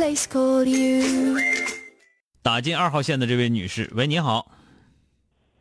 [0.00, 1.36] Place called you.
[2.42, 4.50] 打进二号线的这位女士，喂，你好，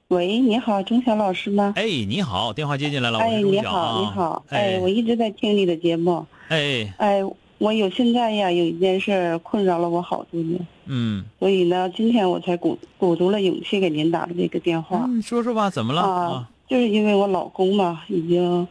[0.07, 1.73] 喂，你好，钟晓老师吗？
[1.75, 7.19] 哎，你好，电话接进来了，我哎，是钟晓你好，啊你好，哎，哎，我一直在听你的节目，哎，哎，
[7.57, 15.03] 我有现在呀，有一件事困扰了我好多年，嗯，所以呢，今天我才鼓鼓足了勇气给您打的这个电话。
[15.05, 16.01] 嗯，说说吧，怎么了？
[16.01, 18.65] 啊，就是因为我老公嘛，已经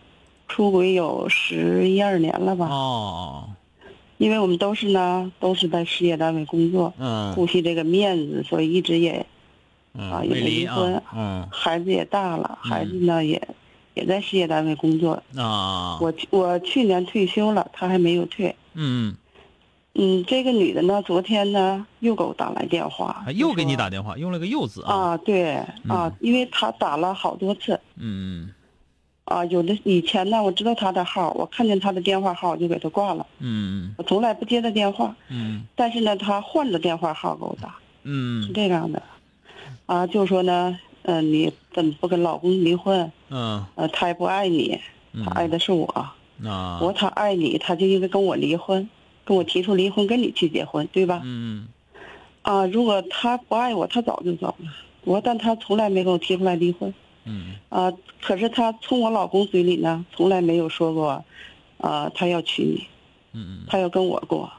[0.48, 3.50] 出轨有十一二年了吧，哦，
[4.18, 7.32] 因为我们都是呢，都是在事业单位工作，嗯。
[7.34, 9.24] 顾惜这个面子，所以一直也
[9.94, 11.48] 嗯，啊也离离婚啊，嗯。
[11.50, 13.40] 孩子也大了，孩子呢也
[13.94, 18.54] 也在事业单位工作，啊，我我去年退休了，他还没有退。
[18.74, 19.14] 嗯，
[19.94, 25.90] 嗯，这个女的呢，昨天呢又给我打来电话啊，又给你打电话，用了个又字啊，啊，对嗯。
[25.90, 27.80] 啊，因为他打了好多次。
[27.96, 28.50] 嗯
[29.28, 39.02] 啊，有的以前呢我知道他的号，我看见他的电话号我就给他挂了，嗯我从来不接他电话，嗯但是呢他换了电话号给我打，嗯是嗯这样的，
[39.84, 43.12] 啊，就说呢，呃，你怎么不跟老公离婚？
[43.28, 44.80] 嗯呃，他也不爱你，
[45.12, 46.16] 嗯，他爱的是我，啊，
[46.80, 48.88] 我说他爱你，他就应该跟我离婚，
[49.26, 51.20] 跟我提出离婚，跟你去结婚，对吧？
[51.22, 51.68] 嗯
[52.40, 54.72] 啊，如果他不爱我，他早就走了。
[55.04, 56.94] 我，但他从来没跟我提出来离婚。
[57.28, 61.24] 嗯啊，可是他从我老公嘴里呢，从来没有说过，
[61.76, 62.86] 啊，他要娶你，
[63.34, 64.50] 嗯嗯他要跟我过。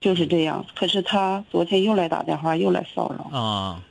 [0.00, 0.64] 就是这样。
[0.76, 3.30] 可是他昨天又来打电话，又来骚扰。
[3.32, 3.82] 嗯啊，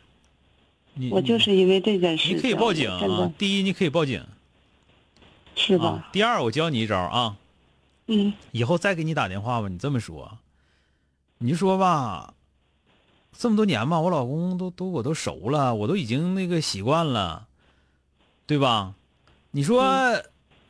[1.11, 2.89] 我就是因为这件事，你可以报警。
[2.89, 4.27] 啊第一，你可以报警啊
[5.55, 6.07] 是吧？。
[6.11, 7.35] 第二，我教你一招啊，
[8.07, 10.37] 嗯以后再给你打电话吧，你这么说，
[11.39, 12.33] 你就说吧，
[13.37, 17.47] 这么多年吧，我老公都都我都熟了，我都已经那个习惯了，
[18.45, 18.95] 对吧？
[19.51, 20.23] 你说、嗯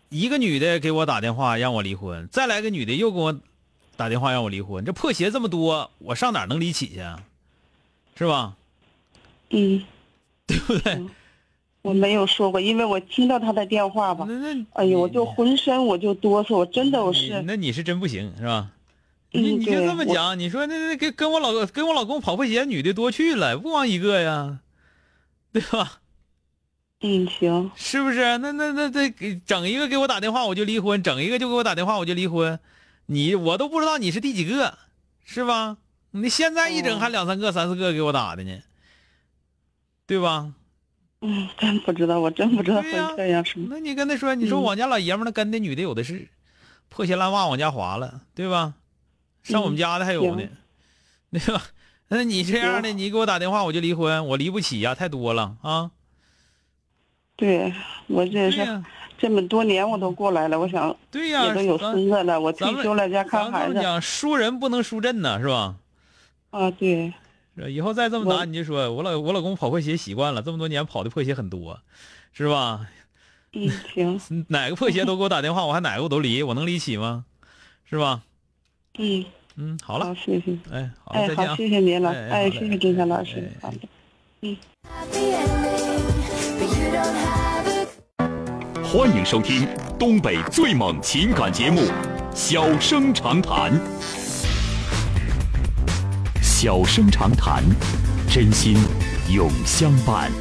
[0.09, 3.37] 一个女的给我打电话让我离婚，再来个女的又给我
[3.97, 7.21] 打电话让我离婚，这破鞋这么多，我上哪能离起去啊？
[8.15, 8.55] 是吧？
[9.49, 9.83] 嗯，
[10.45, 11.05] 对不对？
[11.81, 18.71] 我没有说过，因为我听到他的电话吧，那那哎呦，我就浑身我就哆嗦，我真的我是，那你是真不行是吧？
[19.37, 24.59] 嗯你你就这么讲，你说那那跟跟我老跟我老公跑破鞋女的多去了，不光一个呀，
[25.53, 26.01] 对吧？
[27.01, 28.39] 嗯，行，是不是？
[28.39, 32.59] 那那那这给整一个给我打电话我就离婚，整一个就给我打电话我就离婚，
[33.05, 34.77] 你我都不知道你是第几个，
[35.23, 35.77] 是吧？
[36.11, 38.59] 你现在一整哦还两三个、三四个给我打的呢，
[40.07, 40.53] 对吧？
[41.21, 43.45] 嗯，真不知道，我真不知道会这样？
[43.69, 46.27] 那你跟他说，你说嗯我家老爷们儿那跟那女的有的是，
[46.89, 48.73] 破鞋烂袜往家划了，对吧？
[49.51, 50.49] 上我们嗯家的还有呢行，
[51.31, 51.63] 对 吧？
[52.09, 55.91] 那你这样的，你给我打电话我就离婚，我离不起呀，太多了啊！
[57.35, 57.73] 对，
[58.07, 58.83] 我这是
[59.17, 65.75] 这么多年我都过来了，我想对呀，也都有孙子了，我退休了家看孩子咱们讲，输人不能输阵呢，是吧？
[66.51, 67.13] 啊，对，
[67.69, 71.79] 以后再这么打，你就说我老我老公跑破鞋习惯了，这么多年跑的破鞋很多，
[72.31, 72.87] 是吧？
[73.53, 77.25] 嗯，行， 哪个破鞋都给我打电话，我还哪个我都离，我能离起吗？
[77.89, 78.21] 是吧？
[78.97, 79.25] 嗯，
[79.59, 81.55] 嗯，好了好，，谢谢，哎，好，哎，好，再见啊。
[81.55, 83.79] 谢谢您了，哎哎，谢谢金山老师哎，好的。
[84.87, 86.05] Happy ending,
[86.59, 87.89] but you don't have it.
[88.85, 89.67] 欢迎收听
[89.97, 91.81] 东北最猛情感节目
[92.35, 93.73] 《小生长谈》。
[96.41, 97.63] 小生长谈，
[98.29, 98.77] 真心
[99.33, 100.31] 永相伴。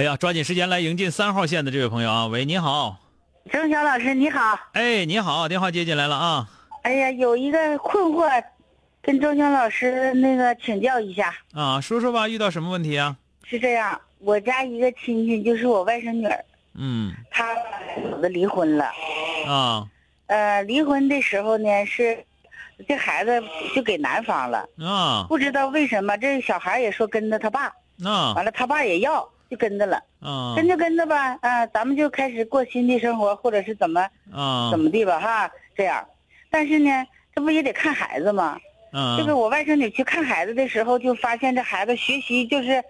[0.00, 2.26] 哎呀，抓紧时间来迎进三号线的这位朋友啊！
[2.26, 2.96] 喂，你好，
[3.52, 6.48] 钟晓老师你好，哎，你好，电话接进来了啊！
[6.84, 8.42] 哎呀，有一个困惑，
[9.02, 11.34] 跟钟晓老师那个请教一下。
[11.52, 13.14] 啊，说说吧，遇到什么问题啊？
[13.44, 16.44] 是这样，我家一个亲戚就是我外甥女儿，
[16.76, 17.54] 嗯她
[18.22, 18.90] 子离婚了。
[19.46, 19.86] 啊
[20.28, 22.24] 呃，离婚的时候呢，是
[22.88, 23.42] 这孩子
[23.74, 27.66] 就给男方了，啊不知道为什么这小孩也说跟着他爸，
[28.02, 36.06] 啊完了他爸也要，就跟着了，啊跟着跟着吧，啊，咱们就开始过新的生活，或者是怎么啊怎么地吧，哈，这样。
[36.48, 38.56] 但是呢，这不也得看孩子吗？
[38.92, 42.82] 啊这个我外甥女去看孩子的时候，就发现这孩子学习就是，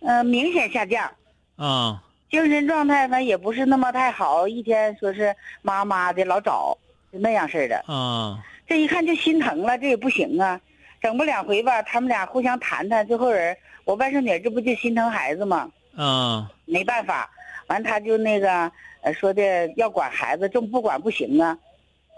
[0.00, 1.10] 呃，明显下降。
[1.56, 2.00] 啊
[2.30, 6.76] 精神状态呢也不是那么太好，一天说是妈妈的老找，
[7.12, 7.82] 就那样似的。
[7.86, 10.60] 啊这一看就心疼了，这也不行啊，
[11.00, 15.70] 整不两回吧，他们俩互相谈谈，最后人我外甥女这不就心疼孩子吗？
[15.96, 17.30] 啊没办法，
[17.68, 18.70] 完他就那个
[19.02, 21.58] 呃说的要管孩子，这不管不行啊。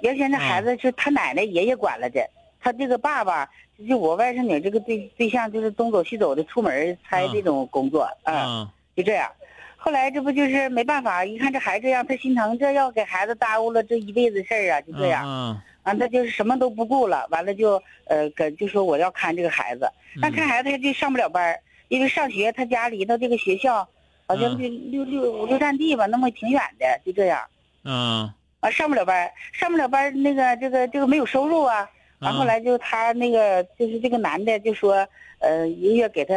[0.02, 2.28] 原先这孩子是他奶奶爷爷管了的，
[2.60, 3.48] 他这个爸爸
[3.88, 8.32] 就我外甥女这个对对象就是东走西走的出门猜这种工作啊。
[8.32, 9.30] 啊就这样。
[9.76, 15.28] 后来这不就是没办法，一看这孩子这样，他心疼，这要给孩子耽误了这一辈子事儿啊，就这样。
[15.28, 19.88] 啊完，他就是什么都不顾了，完了就呃跟就说我要看这个孩子，
[20.20, 23.88] 但看孩子他就上不了班儿因为上学他家离他这个学校
[24.26, 27.40] 好像就六六五六站地吧，那么挺远的，就这样。
[27.84, 28.32] 嗯。
[28.60, 31.88] 啊，上不了班儿上不了班儿那个这个这个没有收入啊。
[32.20, 35.06] 完后来就他那个就是这个男的就说，
[35.38, 36.34] 呃，一个月给他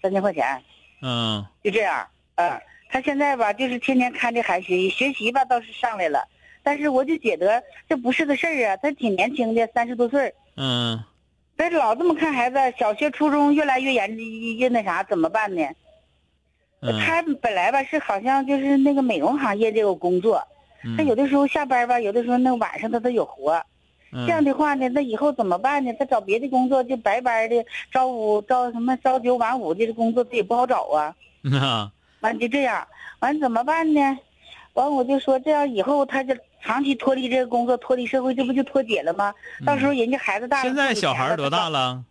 [0.00, 0.62] 三千块钱，
[1.02, 1.44] 嗯。
[1.62, 2.58] 就这样，啊，
[2.88, 6.26] 他现在吧，就是天天看这孩子学习，学习吧倒是上来了，
[6.62, 10.98] 但是我就觉得这不是个事儿啊，他挺年轻的，三十多岁儿，嗯
[11.58, 14.16] 这老这么看孩子，小学、初中越来越严
[14.56, 15.62] 越那啥，怎么办呢？
[16.80, 20.42] 嗯，他本来吧是好像就是那个美容行业这个工作，
[20.96, 23.60] 他有的时候下班吧，有的时候那晚上他都有活，
[24.12, 25.92] 嗯这样的话呢，那以后怎么办呢？
[25.98, 31.14] 他找别的工作就白班的，朝五朝什么朝九晚五的工作，他也不好找啊
[32.20, 32.86] 完就这样，
[33.18, 34.18] 完怎么办呢？
[34.74, 36.32] 完我就说这样以后他就
[36.62, 39.34] 长期脱离这个工作，脱离社会，这不就脱节了吗？
[39.64, 41.70] 到时候人家孩子大了，现在小孩多大了？
[41.70, 42.04] 了？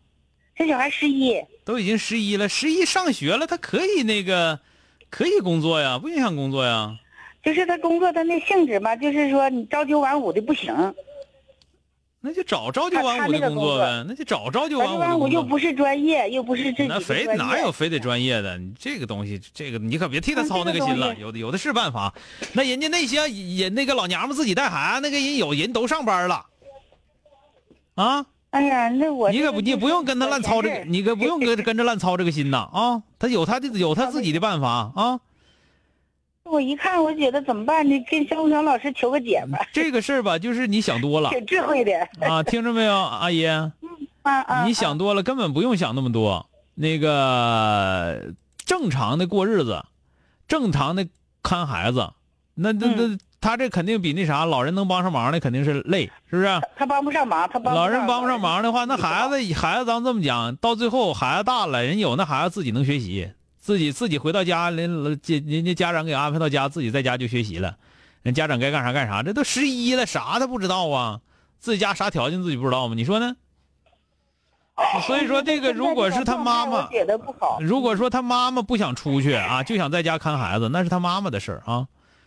[0.56, 4.60] 这小孩十一，都已经十一了，十一上学了，他可以那个，
[5.10, 6.98] 可以工作呀，不影响工作呀。
[7.44, 10.74] 就是他工作他那性质嘛，就是说你朝九晚五的不行，
[12.28, 15.20] 那就找朝九晚五的工作呗，那就找朝九晚晚五朝九晚。
[15.20, 18.58] 五又不是专业，又不是自己那非哪有非得专业的？
[18.58, 21.16] 你这个东西，这个你可别替他操那个心了。
[21.16, 22.14] 有的有的是办法，
[22.52, 26.46] 那人家那些人那个老娘们自己带孩子，那个人有人都上班了，
[27.96, 33.04] 啊，哎呀，那我你可不你不用跟他乱操这个，你可不用跟 跟着乱操这个心呐啊！
[33.18, 35.20] 他有他的有他自己的办法啊。
[36.50, 38.06] 我一看，我觉得怎么办呢？
[38.10, 41.92] 跟肖小老师求个解吧，这个事儿吧，就是你想多了 挺智慧的
[42.22, 43.46] 啊，听着没有，阿姨？
[43.46, 43.72] 啊
[44.24, 44.66] 啊！
[44.66, 46.46] 你想多了，根本不用想那么多。
[46.76, 48.34] 那个
[48.66, 49.84] 正常的过日子，
[50.48, 51.08] 正常的
[51.42, 52.12] 看孩子，
[52.54, 56.62] 那那那他这肯定比那啥老人能帮上忙的肯定是累，是不是？
[56.76, 58.40] 他帮不上忙，他帮老人帮不上。
[58.40, 63.32] 忙的话，那孩子孩子咱这么讲，到最后孩子大了，人有那孩子自己能学习，
[63.68, 67.76] 自己自己回到家，人家人家家长给安排到家，自己在家就学习了。
[68.22, 71.20] 人家长该干啥干啥，这都十一了，啥他不知道啊？
[71.60, 72.96] 自己家啥条件自己不知道吗？
[72.96, 73.36] 你说呢？
[75.06, 76.88] 所以说这个，如果是他妈妈。
[77.60, 81.86] 如果说他妈妈不想出去啊，就想在家看孩子，那是他妈妈的事儿啊。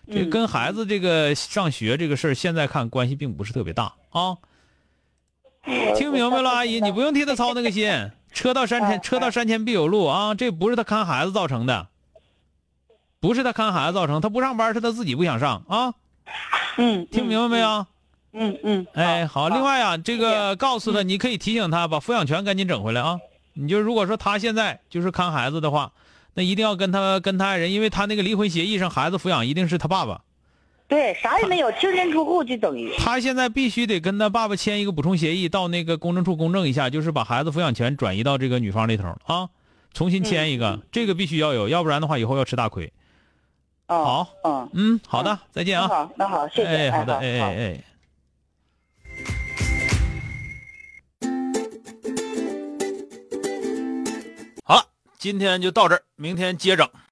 [0.08, 4.36] 这嗯跟孩子这个上学这个事儿，现在看关系并不是特别大啊。
[5.96, 7.90] 听明白了，阿姨，你不用替他操那个心。
[8.32, 10.34] 车到山前，嗯车到山前必有路啊！
[10.34, 11.88] 这不是他看孩子造成的，
[13.20, 15.94] 不是他看孩子造成，他不上班是他自己不想上啊。
[16.76, 17.86] 嗯，听明白没有？
[18.32, 19.48] 嗯嗯，哎，好。
[19.48, 23.18] 另外啊，这个告诉他，你可以提醒他把抚养权赶紧整回来啊。
[23.54, 25.90] 你就如果说他现在就是看孩子的话，
[26.34, 30.22] 那一定要跟他跟他爱人，因为他那个离婚协议上孩子抚养一定是他爸爸，
[30.90, 32.92] 对，啥也没有，净身出户就等于。
[32.98, 39.48] 他现在必须得跟他爸爸签一个补充协议，到那个公证处公证一下，就是把孩子抚养权转移到这个女方那头啊，
[39.94, 42.92] 重新签一个，这个必须要有，要不然的话以后要吃大亏。
[43.86, 45.86] 哦，好，嗯，嗯，好的，再见啊。
[45.88, 46.68] 那好，那好，谢谢。
[46.68, 47.84] 哎，好的，好哎哎哎。
[54.64, 54.82] 好了，
[55.18, 56.88] 今天就到这儿，明天接整。